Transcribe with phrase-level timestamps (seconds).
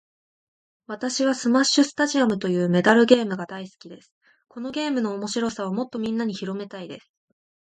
[0.87, 4.11] 私はスマッシュスタジアムというメダルゲームが大好きです。
[4.47, 7.11] このゲームの面白さをもっとみんなに広めたいです。